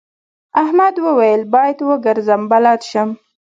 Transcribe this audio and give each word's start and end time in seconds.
احمد 0.61 0.95
وويل: 1.05 1.41
باید 1.53 1.77
وګرځم 1.89 2.41
بلد 2.51 2.81
شم. 2.89 3.09